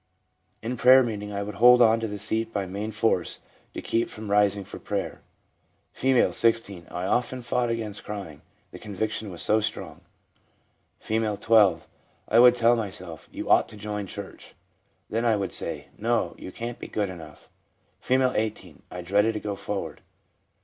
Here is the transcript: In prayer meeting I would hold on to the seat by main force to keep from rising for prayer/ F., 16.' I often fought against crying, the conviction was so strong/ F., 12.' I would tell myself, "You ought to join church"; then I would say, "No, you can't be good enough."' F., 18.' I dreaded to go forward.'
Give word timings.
In 0.63 0.77
prayer 0.77 1.03
meeting 1.03 1.31
I 1.31 1.43
would 1.43 1.53
hold 1.61 1.79
on 1.79 1.99
to 1.99 2.07
the 2.07 2.17
seat 2.17 2.51
by 2.51 2.65
main 2.65 2.91
force 2.91 3.37
to 3.75 3.83
keep 3.83 4.09
from 4.09 4.31
rising 4.31 4.63
for 4.63 4.79
prayer/ 4.79 5.21
F., 5.95 6.33
16.' 6.33 6.87
I 6.89 7.05
often 7.05 7.43
fought 7.43 7.69
against 7.69 8.03
crying, 8.03 8.41
the 8.71 8.79
conviction 8.79 9.29
was 9.29 9.43
so 9.43 9.59
strong/ 9.59 10.01
F., 10.99 11.39
12.' 11.39 11.87
I 12.27 12.39
would 12.39 12.55
tell 12.55 12.75
myself, 12.75 13.29
"You 13.31 13.51
ought 13.51 13.69
to 13.69 13.77
join 13.77 14.07
church"; 14.07 14.55
then 15.07 15.23
I 15.23 15.35
would 15.35 15.53
say, 15.53 15.89
"No, 15.99 16.33
you 16.35 16.51
can't 16.51 16.79
be 16.79 16.87
good 16.87 17.09
enough."' 17.11 17.51
F., 18.01 18.09
18.' 18.09 18.81
I 18.89 19.01
dreaded 19.03 19.33
to 19.35 19.39
go 19.39 19.53
forward.' 19.53 20.01